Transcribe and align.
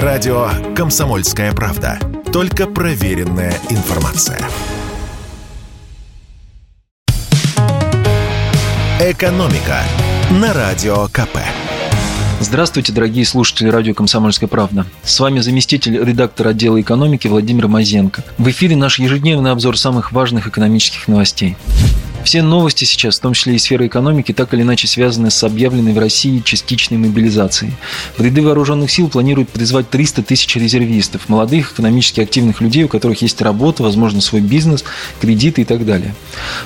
Радио 0.00 0.48
«Комсомольская 0.74 1.52
правда». 1.52 1.98
Только 2.32 2.66
проверенная 2.66 3.52
информация. 3.68 4.40
«Экономика» 8.98 9.82
на 10.30 10.54
Радио 10.54 11.08
КП. 11.08 11.36
Здравствуйте, 12.40 12.90
дорогие 12.94 13.26
слушатели 13.26 13.68
радио 13.68 13.92
«Комсомольская 13.92 14.48
правда». 14.48 14.86
С 15.02 15.20
вами 15.20 15.40
заместитель 15.40 16.02
редактора 16.02 16.48
отдела 16.48 16.80
экономики 16.80 17.28
Владимир 17.28 17.68
Мазенко. 17.68 18.24
В 18.38 18.48
эфире 18.48 18.76
наш 18.76 18.98
ежедневный 18.98 19.50
обзор 19.50 19.76
самых 19.76 20.12
важных 20.12 20.46
экономических 20.46 21.06
новостей. 21.06 21.58
Все 22.24 22.42
новости 22.42 22.84
сейчас, 22.84 23.18
в 23.18 23.20
том 23.20 23.32
числе 23.34 23.56
и 23.56 23.58
сферы 23.58 23.88
экономики, 23.88 24.32
так 24.32 24.54
или 24.54 24.62
иначе 24.62 24.86
связаны 24.86 25.30
с 25.30 25.42
объявленной 25.42 25.92
в 25.92 25.98
России 25.98 26.38
частичной 26.38 26.96
мобилизацией. 26.96 27.72
В 28.16 28.22
ряды 28.22 28.42
вооруженных 28.42 28.90
сил 28.90 29.08
планируют 29.08 29.50
призвать 29.50 29.90
300 29.90 30.22
тысяч 30.22 30.54
резервистов, 30.56 31.28
молодых, 31.28 31.72
экономически 31.72 32.20
активных 32.20 32.60
людей, 32.60 32.84
у 32.84 32.88
которых 32.88 33.22
есть 33.22 33.40
работа, 33.42 33.82
возможно, 33.82 34.20
свой 34.20 34.40
бизнес, 34.40 34.84
кредиты 35.20 35.62
и 35.62 35.64
так 35.64 35.84
далее. 35.84 36.14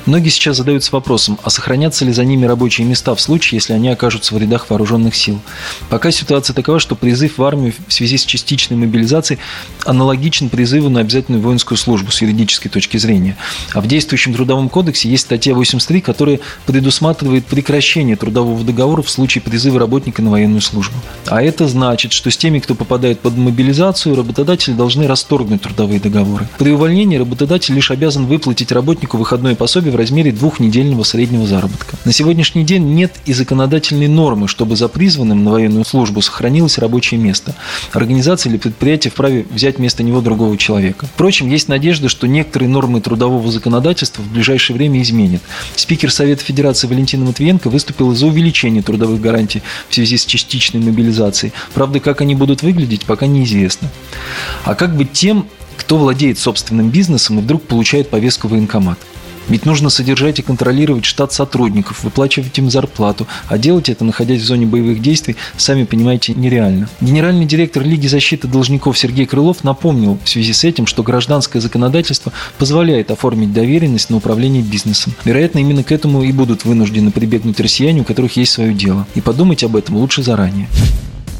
Многие 0.04 0.28
сейчас 0.28 0.58
задаются 0.58 0.92
вопросом, 0.92 1.38
а 1.42 1.50
сохранятся 1.50 2.04
ли 2.04 2.12
за 2.12 2.24
ними 2.24 2.44
рабочие 2.44 2.86
места 2.86 3.14
в 3.14 3.20
случае, 3.20 3.56
если 3.56 3.72
они 3.72 3.88
окажутся 3.88 4.34
в 4.34 4.38
рядах 4.38 4.68
вооруженных 4.68 5.14
сил. 5.14 5.40
Пока 5.88 6.10
ситуация 6.10 6.54
такова, 6.54 6.80
что 6.80 6.96
призыв 6.96 7.38
в 7.38 7.42
армию 7.42 7.72
в 7.88 7.92
связи 7.92 8.18
с 8.18 8.24
частичной 8.24 8.76
мобилизацией 8.76 9.40
аналогичен 9.84 10.50
призыву 10.50 10.90
на 10.90 11.00
обязательную 11.00 11.42
воинскую 11.42 11.78
службу 11.78 12.10
с 12.12 12.20
юридической 12.20 12.68
точки 12.68 12.98
зрения. 12.98 13.36
А 13.72 13.80
в 13.80 13.86
действующем 13.86 14.34
Трудовом 14.34 14.68
кодексе 14.68 15.08
есть 15.08 15.24
статья 15.24 15.45
статья 15.46 15.54
83, 15.54 16.00
которая 16.00 16.40
предусматривает 16.66 17.46
прекращение 17.46 18.16
трудового 18.16 18.64
договора 18.64 19.02
в 19.02 19.10
случае 19.10 19.42
призыва 19.42 19.78
работника 19.78 20.20
на 20.20 20.30
военную 20.30 20.60
службу. 20.60 20.96
А 21.28 21.40
это 21.40 21.68
значит, 21.68 22.12
что 22.12 22.32
с 22.32 22.36
теми, 22.36 22.58
кто 22.58 22.74
попадает 22.74 23.20
под 23.20 23.36
мобилизацию, 23.36 24.16
работодатели 24.16 24.74
должны 24.74 25.06
расторгнуть 25.06 25.62
трудовые 25.62 26.00
договоры. 26.00 26.48
При 26.58 26.72
увольнении 26.72 27.16
работодатель 27.16 27.74
лишь 27.74 27.92
обязан 27.92 28.26
выплатить 28.26 28.72
работнику 28.72 29.18
выходное 29.18 29.54
пособие 29.54 29.92
в 29.92 29.96
размере 29.96 30.32
двухнедельного 30.32 31.04
среднего 31.04 31.46
заработка. 31.46 31.96
На 32.04 32.12
сегодняшний 32.12 32.64
день 32.64 32.82
нет 32.94 33.12
и 33.24 33.32
законодательной 33.32 34.08
нормы, 34.08 34.48
чтобы 34.48 34.74
за 34.74 34.88
призванным 34.88 35.44
на 35.44 35.52
военную 35.52 35.84
службу 35.84 36.22
сохранилось 36.22 36.78
рабочее 36.78 37.20
место. 37.20 37.54
Организация 37.92 38.50
или 38.50 38.58
предприятие 38.58 39.12
вправе 39.12 39.46
взять 39.48 39.78
вместо 39.78 40.02
него 40.02 40.20
другого 40.20 40.56
человека. 40.56 41.06
Впрочем, 41.06 41.48
есть 41.48 41.68
надежда, 41.68 42.08
что 42.08 42.26
некоторые 42.26 42.68
нормы 42.68 43.00
трудового 43.00 43.48
законодательства 43.52 44.22
в 44.22 44.32
ближайшее 44.32 44.76
время 44.76 45.00
изменят 45.02 45.35
изменит. 45.36 45.42
Спикер 45.76 46.10
Совета 46.10 46.44
Федерации 46.44 46.86
Валентина 46.86 47.24
Матвиенко 47.26 47.68
выступила 47.68 48.14
за 48.14 48.26
увеличение 48.26 48.82
трудовых 48.82 49.20
гарантий 49.20 49.62
в 49.88 49.94
связи 49.94 50.16
с 50.16 50.24
частичной 50.24 50.80
мобилизацией. 50.80 51.52
Правда, 51.74 52.00
как 52.00 52.20
они 52.20 52.34
будут 52.34 52.62
выглядеть, 52.62 53.04
пока 53.04 53.26
неизвестно. 53.26 53.88
А 54.64 54.74
как 54.74 54.96
быть 54.96 55.12
тем, 55.12 55.46
кто 55.76 55.98
владеет 55.98 56.38
собственным 56.38 56.90
бизнесом 56.90 57.38
и 57.38 57.42
вдруг 57.42 57.62
получает 57.62 58.10
повестку 58.10 58.48
в 58.48 58.52
военкомат? 58.52 58.98
Ведь 59.48 59.64
нужно 59.64 59.90
содержать 59.90 60.38
и 60.38 60.42
контролировать 60.42 61.04
штат 61.04 61.32
сотрудников, 61.32 62.02
выплачивать 62.02 62.58
им 62.58 62.70
зарплату, 62.70 63.26
а 63.48 63.58
делать 63.58 63.88
это, 63.88 64.04
находясь 64.04 64.42
в 64.42 64.44
зоне 64.44 64.66
боевых 64.66 65.00
действий, 65.00 65.36
сами 65.56 65.84
понимаете, 65.84 66.34
нереально. 66.34 66.88
Генеральный 67.00 67.46
директор 67.46 67.82
Лиги 67.82 68.06
защиты 68.06 68.48
должников 68.48 68.98
Сергей 68.98 69.26
Крылов 69.26 69.64
напомнил 69.64 70.18
в 70.24 70.28
связи 70.28 70.52
с 70.52 70.64
этим, 70.64 70.86
что 70.86 71.02
гражданское 71.02 71.60
законодательство 71.60 72.32
позволяет 72.58 73.10
оформить 73.10 73.52
доверенность 73.52 74.10
на 74.10 74.16
управление 74.16 74.62
бизнесом. 74.62 75.14
Вероятно, 75.24 75.60
именно 75.60 75.82
к 75.82 75.92
этому 75.92 76.22
и 76.22 76.32
будут 76.32 76.64
вынуждены 76.64 77.10
прибегнуть 77.10 77.60
россияне, 77.60 78.00
у 78.00 78.04
которых 78.04 78.36
есть 78.36 78.52
свое 78.52 78.74
дело. 78.74 79.06
И 79.14 79.20
подумать 79.20 79.62
об 79.64 79.76
этом 79.76 79.96
лучше 79.96 80.22
заранее. 80.22 80.68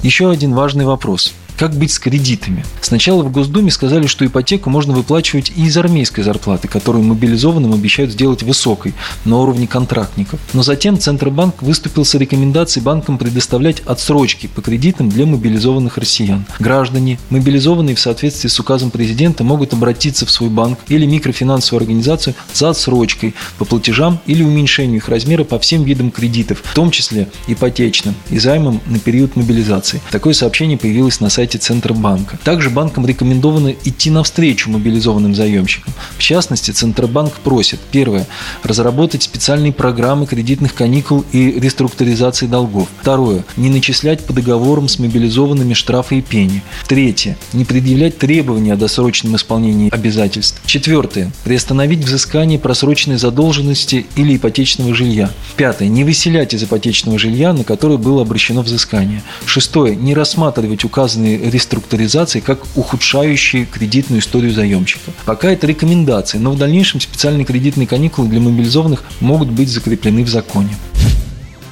Еще 0.03 0.31
один 0.31 0.55
важный 0.55 0.85
вопрос. 0.85 1.35
Как 1.57 1.75
быть 1.75 1.91
с 1.91 1.99
кредитами? 1.99 2.67
Сначала 2.83 3.23
в 3.23 3.33
Госдуме 3.33 3.71
сказали, 3.71 4.07
что 4.07 4.27
ипотеку 4.27 4.69
можно 4.69 4.93
выплачивать 4.93 5.51
и 5.57 5.65
из 5.65 5.77
армейской 5.79 6.23
зарплаты, 6.23 6.69
которую 6.69 7.03
мобилизованным 7.05 7.73
обещают 7.73 8.13
сделать 8.13 8.43
высокой, 8.43 8.93
на 9.25 9.39
уровне 9.39 9.67
контрактников. 9.67 10.39
Но 10.53 10.63
затем 10.63 10.99
Центробанк 10.99 11.63
выступил 11.63 12.05
с 12.05 12.15
рекомендацией 12.15 12.85
банкам 12.85 13.17
предоставлять 13.17 13.81
отсрочки 13.81 14.49
по 14.49 14.61
кредитам 14.61 15.09
для 15.09 15.25
мобилизованных 15.25 15.97
россиян. 15.97 16.45
Граждане, 16.59 17.19
мобилизованные 17.31 17.97
в 17.97 18.01
соответствии 18.01 18.49
с 18.49 18.61
указом 18.61 18.91
президента, 18.91 19.43
могут 19.43 19.73
обратиться 19.73 20.27
в 20.27 20.31
свой 20.31 20.51
банк 20.51 20.79
или 20.89 21.07
микрофинансовую 21.07 21.81
организацию 21.81 22.35
за 22.53 22.69
отсрочкой 22.71 23.35
по 23.57 23.65
платежам 23.65 24.21
или 24.27 24.43
уменьшению 24.43 24.99
их 24.99 25.09
размера 25.09 25.45
по 25.45 25.59
всем 25.59 25.85
видам 25.85 26.11
кредитов, 26.11 26.63
в 26.63 26.75
том 26.75 26.91
числе 26.91 27.29
ипотечным 27.47 28.15
и 28.29 28.39
займам 28.39 28.83
на 28.85 28.99
период 28.99 29.37
мобилизации. 29.37 30.03
Такое 30.11 30.35
сообщение 30.35 30.77
появилось 30.77 31.21
на 31.21 31.31
сайте 31.31 31.46
сайте 31.47 31.59
Центробанка. 31.59 32.39
Также 32.43 32.71
банкам 32.71 33.07
рекомендовано 33.07 33.73
идти 33.85 34.11
навстречу 34.11 34.69
мобилизованным 34.69 35.33
заемщикам. 35.33 35.93
В 36.19 36.21
частности, 36.21 36.73
Центробанк 36.73 37.35
просит, 37.35 37.79
первое, 37.93 38.27
разработать 38.65 39.23
специальные 39.23 39.73
программы 39.73 40.27
кредитных 40.27 40.75
каникул 40.75 41.25
и 41.31 41.53
реструктуризации 41.61 42.49
долгов. 42.49 42.89
Второе, 43.01 43.45
не 43.57 43.71
начислять 43.71 44.27
по 44.27 44.33
договорам 44.33 44.89
с 44.89 44.99
мобилизованными 44.99 45.75
штрафы 45.75 46.19
и 46.19 46.21
пени. 46.21 46.63
Третье, 46.89 47.37
не 47.53 47.65
предъявлять 47.65 48.19
требования 48.19 48.73
о 48.73 48.77
досрочном 48.77 49.37
исполнении 49.37 49.95
обязательств. 49.95 50.61
Четвертое, 50.67 51.31
приостановить 51.45 52.01
взыскание 52.01 52.59
просроченной 52.59 53.19
задолженности 53.19 54.07
или 54.17 54.37
ипотечного 54.37 54.97
жилья. 54.97 55.31
Пятое, 55.57 55.87
не 55.87 56.03
выселять 56.03 56.55
из 56.55 56.65
ипотечного 56.65 57.21
жилья, 57.21 57.53
на 57.53 57.63
которое 57.63 57.99
было 57.99 58.23
обращено 58.23 58.63
взыскание. 58.63 59.23
Шестое, 59.45 59.95
не 59.95 60.13
рассматривать 60.13 60.83
указанные 60.85 61.36
реструктуризации 61.37 62.41
как 62.41 62.61
ухудшающие 62.75 63.67
кредитную 63.67 64.21
историю 64.21 64.53
заемщика. 64.53 65.13
Пока 65.25 65.51
это 65.51 65.67
рекомендации, 65.67 66.39
но 66.39 66.53
в 66.53 66.59
дальнейшем 66.59 67.01
специальные 67.01 67.45
кредитные 67.45 67.87
каникулы 67.87 68.29
для 68.29 68.41
мобилизованных 68.41 69.05
могут 69.21 69.51
быть 69.51 69.69
закреплены 69.69 70.25
в 70.25 70.29
законе. 70.29 70.77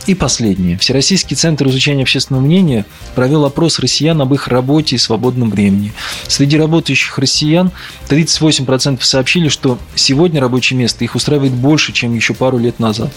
И 0.06 0.14
последнее. 0.14 0.76
Всероссийский 0.76 1.34
центр 1.34 1.66
изучения 1.68 2.02
общественного 2.02 2.44
мнения 2.44 2.84
провел 3.14 3.46
опрос 3.46 3.78
россиян 3.78 4.20
об 4.20 4.34
их 4.34 4.48
работе 4.48 4.96
и 4.96 4.98
свободном 4.98 5.50
времени. 5.50 5.94
Среди 6.28 6.58
работающих 6.58 7.16
россиян 7.18 7.70
38% 8.10 9.02
сообщили, 9.02 9.48
что 9.48 9.78
сегодня 9.94 10.42
рабочее 10.42 10.78
место 10.78 11.04
их 11.04 11.14
устраивает 11.14 11.52
больше, 11.52 11.92
чем 11.94 12.14
еще 12.14 12.34
пару 12.34 12.58
лет 12.58 12.80
назад. 12.80 13.12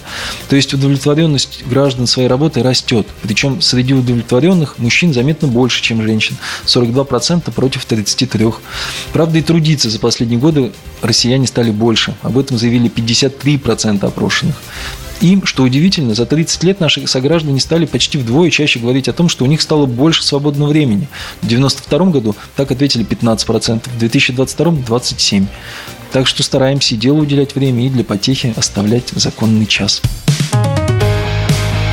То 0.48 0.56
есть 0.56 0.72
удовлетворенность 0.72 1.62
граждан 1.66 2.06
своей 2.06 2.28
работой 2.28 2.62
растет. 2.62 3.06
Причем 3.22 3.60
среди 3.60 3.92
удовлетворенных 3.92 4.78
мужчин 4.78 5.12
заметно 5.12 5.46
больше, 5.46 5.82
чем 5.82 6.02
женщин. 6.02 6.38
42% 6.64 7.52
против 7.52 7.86
33%. 7.86 8.54
Правда, 9.12 9.38
и 9.38 9.42
трудиться 9.42 9.90
за 9.90 9.98
последние 9.98 10.40
годы 10.40 10.72
россияне 11.02 11.46
стали 11.46 11.70
больше. 11.70 12.14
Об 12.22 12.38
этом 12.38 12.56
заявили 12.56 12.90
53% 12.90 14.06
опрошенных. 14.06 14.56
Им, 15.20 15.44
что 15.46 15.64
удивительно, 15.64 16.14
за 16.14 16.26
30 16.26 16.62
лет 16.62 16.80
наши 16.80 17.06
сограждане 17.06 17.60
стали 17.60 17.86
почти 17.86 18.18
вдвое 18.18 18.50
чаще 18.50 18.78
говорить 18.78 19.08
о 19.08 19.12
том, 19.12 19.28
что 19.28 19.44
у 19.44 19.48
них 19.48 19.60
стало 19.60 19.86
больше 19.86 20.22
свободного 20.22 20.68
времени. 20.70 21.08
В 21.40 21.46
1992 21.46 22.06
году 22.12 22.36
так 22.54 22.70
ответили 22.70 23.04
15%, 23.04 23.88
в 23.88 23.98
2022– 23.98 24.72
27%. 24.88 25.46
Так 26.12 26.26
что 26.26 26.42
стараемся 26.42 26.94
и 26.94 26.98
делу 26.98 27.22
уделять 27.22 27.54
время, 27.54 27.86
и 27.86 27.90
для 27.90 28.04
потехи 28.04 28.54
оставлять 28.56 29.08
законный 29.10 29.66
час. 29.66 30.00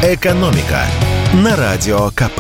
«Экономика» 0.03 0.85
на 1.33 1.55
Радио 1.55 2.11
КП. 2.11 2.39